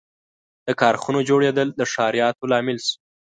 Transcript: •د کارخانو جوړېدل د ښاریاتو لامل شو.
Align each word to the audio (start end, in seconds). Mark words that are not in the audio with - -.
•د 0.67 0.69
کارخانو 0.81 1.19
جوړېدل 1.29 1.67
د 1.75 1.81
ښاریاتو 1.93 2.49
لامل 2.51 2.77
شو. 2.87 2.95